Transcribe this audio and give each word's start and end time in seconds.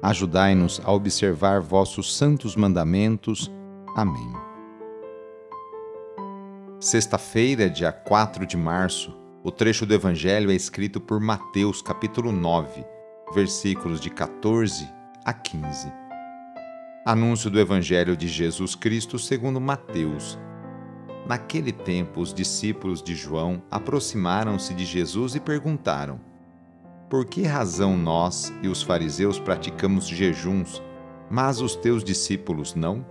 Ajudai-nos 0.00 0.80
a 0.84 0.92
observar 0.92 1.60
vossos 1.60 2.16
santos 2.16 2.54
mandamentos. 2.54 3.50
Amém. 3.96 4.32
Sexta-feira, 6.80 7.68
dia 7.68 7.90
4 7.90 8.46
de 8.46 8.56
março, 8.56 9.12
o 9.42 9.50
trecho 9.50 9.84
do 9.84 9.92
Evangelho 9.92 10.52
é 10.52 10.54
escrito 10.54 11.00
por 11.00 11.18
Mateus, 11.18 11.82
capítulo 11.82 12.30
9, 12.30 12.84
versículos 13.34 14.00
de 14.00 14.08
14 14.08 14.88
a 15.24 15.32
15. 15.32 15.92
Anúncio 17.04 17.50
do 17.50 17.58
Evangelho 17.58 18.16
de 18.16 18.28
Jesus 18.28 18.76
Cristo 18.76 19.18
segundo 19.18 19.60
Mateus. 19.60 20.38
Naquele 21.26 21.72
tempo, 21.72 22.20
os 22.20 22.32
discípulos 22.32 23.02
de 23.02 23.16
João 23.16 23.60
aproximaram-se 23.68 24.72
de 24.74 24.84
Jesus 24.84 25.34
e 25.34 25.40
perguntaram: 25.40 26.20
por 27.08 27.24
que 27.24 27.42
razão 27.42 27.96
nós 27.96 28.52
e 28.62 28.68
os 28.68 28.82
fariseus 28.82 29.38
praticamos 29.38 30.06
jejuns, 30.06 30.82
mas 31.30 31.60
os 31.60 31.74
teus 31.74 32.04
discípulos 32.04 32.74
não? 32.74 33.04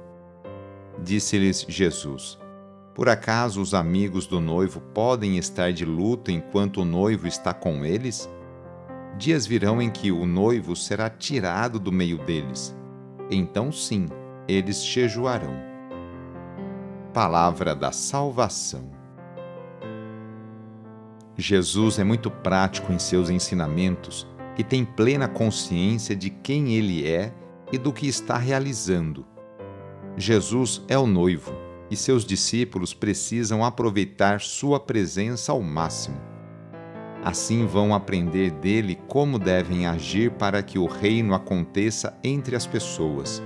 Disse-lhes 1.03 1.65
Jesus: 1.67 2.37
Por 2.93 3.09
acaso 3.09 3.61
os 3.61 3.73
amigos 3.73 4.27
do 4.27 4.39
noivo 4.39 4.81
podem 4.93 5.37
estar 5.37 5.73
de 5.73 5.83
luto 5.85 6.31
enquanto 6.31 6.81
o 6.81 6.85
noivo 6.85 7.27
está 7.27 7.53
com 7.53 7.83
eles? 7.83 8.29
Dias 9.17 9.47
virão 9.47 9.81
em 9.81 9.89
que 9.89 10.11
o 10.11 10.27
noivo 10.27 10.75
será 10.75 11.09
tirado 11.09 11.79
do 11.79 11.91
meio 11.91 12.19
deles. 12.19 12.75
Então, 13.31 13.71
sim, 13.71 14.05
eles 14.47 14.85
jejuarão. 14.85 15.55
Palavra 17.13 17.75
da 17.75 17.91
Salvação. 17.91 18.96
Jesus 21.37 21.99
é 21.99 22.03
muito 22.03 22.31
prático 22.31 22.91
em 22.91 22.97
seus 22.97 23.29
ensinamentos 23.29 24.27
e 24.57 24.63
tem 24.63 24.83
plena 24.83 25.27
consciência 25.27 26.15
de 26.15 26.31
quem 26.31 26.73
ele 26.73 27.07
é 27.07 27.31
e 27.71 27.77
do 27.77 27.93
que 27.93 28.07
está 28.07 28.37
realizando. 28.37 29.23
Jesus 30.17 30.81
é 30.87 30.97
o 30.97 31.05
noivo 31.05 31.53
e 31.91 31.95
seus 31.95 32.25
discípulos 32.25 32.91
precisam 32.91 33.63
aproveitar 33.63 34.41
sua 34.41 34.79
presença 34.79 35.51
ao 35.51 35.61
máximo. 35.61 36.19
Assim 37.23 37.67
vão 37.67 37.93
aprender 37.93 38.49
dele 38.49 38.97
como 39.07 39.37
devem 39.37 39.85
agir 39.85 40.31
para 40.31 40.63
que 40.63 40.79
o 40.79 40.87
reino 40.87 41.35
aconteça 41.35 42.17
entre 42.23 42.55
as 42.55 42.65
pessoas. 42.65 43.43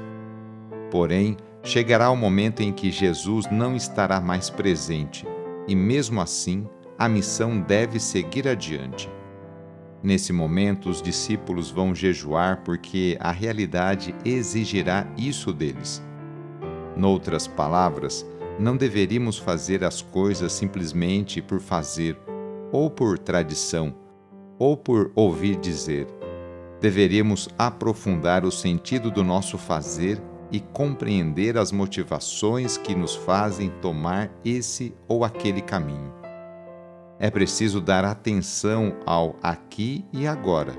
Porém, 0.90 1.35
chegará 1.62 2.09
o 2.09 2.16
momento 2.16 2.62
em 2.62 2.72
que 2.72 2.90
Jesus 2.90 3.50
não 3.51 3.75
estará 3.75 4.22
mais 4.22 4.50
presente, 4.50 5.25
e 5.68 5.75
mesmo 5.75 6.22
assim, 6.22 6.68
a 7.01 7.09
missão 7.09 7.59
deve 7.59 8.00
seguir 8.00 8.47
adiante. 8.47 9.09
Nesse 10.03 10.31
momento, 10.31 10.88
os 10.88 11.01
discípulos 11.01 11.72
vão 11.72 11.95
jejuar 11.95 12.62
porque 12.63 13.17
a 13.19 13.31
realidade 13.31 14.13
exigirá 14.23 15.07
isso 15.17 15.51
deles. 15.51 16.00
Noutras 16.95 17.47
palavras, 17.47 18.23
não 18.59 18.78
deveríamos 18.78 19.39
fazer 19.39 19.84
as 19.84 20.00
coisas 20.00 20.53
simplesmente 20.53 21.41
por 21.41 21.59
fazer, 21.59 22.16
ou 22.72 22.88
por 22.88 23.18
tradição, 23.18 23.95
ou 24.59 24.78
por 24.78 25.12
ouvir 25.16 25.56
dizer. 25.56 26.06
Deveríamos 26.79 27.50
aprofundar 27.57 28.45
o 28.45 28.51
sentido 28.51 29.09
do 29.09 29.23
nosso 29.23 29.57
fazer 29.57 30.22
e 30.51 30.59
compreender 30.59 31.57
as 31.57 31.72
motivações 31.72 32.78
que 32.78 32.94
nos 32.94 33.16
fazem 33.16 33.72
tomar 33.81 34.29
esse 34.45 34.94
ou 35.07 35.25
aquele 35.25 35.62
caminho 35.62 36.20
é 37.21 37.29
preciso 37.29 37.79
dar 37.79 38.03
atenção 38.03 38.95
ao 39.05 39.35
aqui 39.43 40.03
e 40.11 40.25
agora, 40.25 40.73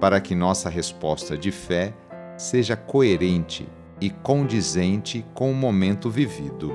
para 0.00 0.20
que 0.20 0.32
nossa 0.32 0.70
resposta 0.70 1.36
de 1.36 1.50
fé 1.50 1.92
seja 2.36 2.76
coerente 2.76 3.68
e 4.00 4.08
condizente 4.08 5.26
com 5.34 5.50
o 5.50 5.54
momento 5.54 6.08
vivido. 6.08 6.72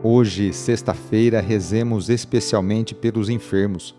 Hoje, 0.00 0.52
sexta-feira, 0.52 1.40
rezemos 1.40 2.08
especialmente 2.08 2.94
pelos 2.94 3.28
enfermos. 3.28 3.96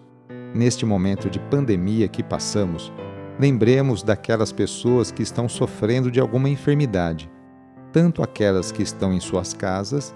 Neste 0.53 0.85
momento 0.85 1.29
de 1.29 1.39
pandemia 1.39 2.07
que 2.07 2.23
passamos, 2.23 2.89
lembremos 3.37 4.01
daquelas 4.01 4.53
pessoas 4.53 5.11
que 5.11 5.21
estão 5.21 5.49
sofrendo 5.49 6.09
de 6.09 6.21
alguma 6.21 6.47
enfermidade, 6.47 7.29
tanto 7.91 8.23
aquelas 8.23 8.71
que 8.71 8.81
estão 8.81 9.11
em 9.11 9.19
suas 9.19 9.53
casas 9.53 10.15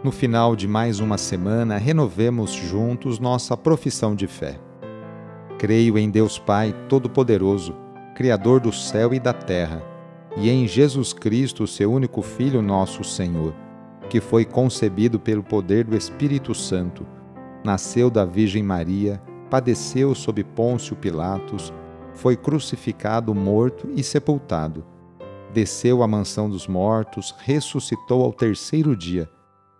No 0.00 0.12
final 0.12 0.54
de 0.54 0.68
mais 0.68 1.00
uma 1.00 1.18
semana, 1.18 1.76
renovemos 1.76 2.52
juntos 2.52 3.18
nossa 3.18 3.56
profissão 3.56 4.14
de 4.14 4.28
fé. 4.28 4.56
Creio 5.58 5.98
em 5.98 6.08
Deus 6.08 6.38
Pai 6.38 6.72
Todo-Poderoso, 6.88 7.74
Criador 8.14 8.60
do 8.60 8.72
céu 8.72 9.12
e 9.12 9.18
da 9.18 9.32
terra, 9.32 9.82
e 10.36 10.48
em 10.48 10.68
Jesus 10.68 11.12
Cristo, 11.12 11.66
seu 11.66 11.92
único 11.92 12.22
Filho, 12.22 12.62
nosso 12.62 13.02
Senhor, 13.02 13.52
que 14.08 14.20
foi 14.20 14.44
concebido 14.44 15.18
pelo 15.18 15.42
poder 15.42 15.84
do 15.84 15.96
Espírito 15.96 16.54
Santo, 16.54 17.04
nasceu 17.64 18.08
da 18.08 18.24
Virgem 18.24 18.62
Maria, 18.62 19.20
padeceu 19.50 20.14
sob 20.14 20.44
Pôncio 20.44 20.94
Pilatos, 20.94 21.72
foi 22.14 22.36
crucificado, 22.36 23.34
morto 23.34 23.88
e 23.96 24.04
sepultado. 24.04 24.86
Desceu 25.52 26.04
à 26.04 26.06
mansão 26.06 26.48
dos 26.48 26.68
mortos, 26.68 27.34
ressuscitou 27.40 28.22
ao 28.22 28.32
terceiro 28.32 28.96
dia 28.96 29.28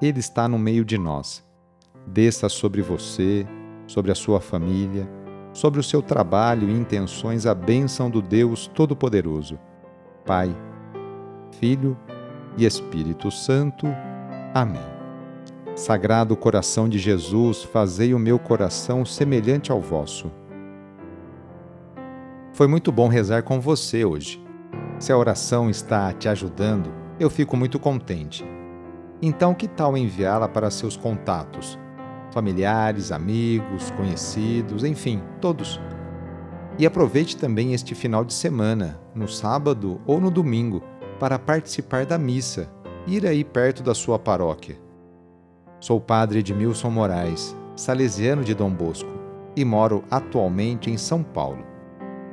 Ele 0.00 0.20
está 0.20 0.46
no 0.46 0.58
meio 0.58 0.84
de 0.84 0.98
nós. 0.98 1.44
Desça 2.06 2.48
sobre 2.48 2.82
você, 2.82 3.46
sobre 3.86 4.12
a 4.12 4.14
sua 4.14 4.40
família, 4.40 5.08
sobre 5.52 5.80
o 5.80 5.82
seu 5.82 6.02
trabalho 6.02 6.68
e 6.68 6.72
intenções 6.72 7.46
a 7.46 7.54
bênção 7.54 8.10
do 8.10 8.20
Deus 8.20 8.66
Todo-Poderoso. 8.66 9.58
Pai, 10.26 10.54
Filho 11.58 11.96
e 12.58 12.66
Espírito 12.66 13.30
Santo. 13.30 13.86
Amém. 14.52 14.84
Sagrado 15.74 16.36
coração 16.36 16.88
de 16.88 16.98
Jesus, 16.98 17.62
fazei 17.62 18.12
o 18.12 18.18
meu 18.18 18.38
coração 18.38 19.04
semelhante 19.04 19.72
ao 19.72 19.80
vosso. 19.80 20.30
Foi 22.52 22.66
muito 22.66 22.90
bom 22.90 23.08
rezar 23.08 23.42
com 23.42 23.60
você 23.60 24.04
hoje. 24.04 24.42
Se 24.98 25.12
a 25.12 25.18
oração 25.18 25.68
está 25.68 26.12
te 26.12 26.28
ajudando, 26.28 26.90
eu 27.20 27.28
fico 27.28 27.56
muito 27.56 27.78
contente. 27.78 28.55
Então, 29.20 29.54
que 29.54 29.66
tal 29.66 29.96
enviá-la 29.96 30.48
para 30.48 30.70
seus 30.70 30.96
contatos? 30.96 31.78
Familiares, 32.32 33.12
amigos, 33.12 33.90
conhecidos, 33.92 34.84
enfim, 34.84 35.22
todos. 35.40 35.80
E 36.78 36.84
aproveite 36.84 37.36
também 37.36 37.72
este 37.72 37.94
final 37.94 38.24
de 38.24 38.34
semana, 38.34 39.00
no 39.14 39.26
sábado 39.26 40.00
ou 40.06 40.20
no 40.20 40.30
domingo 40.30 40.82
para 41.18 41.38
participar 41.38 42.04
da 42.04 42.18
missa, 42.18 42.70
ir 43.06 43.26
aí 43.26 43.42
perto 43.42 43.82
da 43.82 43.94
sua 43.94 44.18
paróquia. 44.18 44.76
Sou 45.80 45.98
padre 46.00 46.40
Edmilson 46.40 46.90
Moraes, 46.90 47.56
salesiano 47.74 48.44
de 48.44 48.54
Dom 48.54 48.70
Bosco, 48.70 49.08
e 49.54 49.64
moro 49.64 50.04
atualmente 50.10 50.90
em 50.90 50.98
São 50.98 51.22
Paulo. 51.22 51.64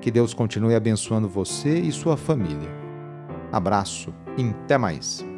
Que 0.01 0.11
Deus 0.11 0.33
continue 0.33 0.75
abençoando 0.75 1.29
você 1.29 1.79
e 1.79 1.91
sua 1.91 2.17
família. 2.17 2.69
Abraço 3.51 4.13
e 4.37 4.43
até 4.49 4.77
mais! 4.77 5.32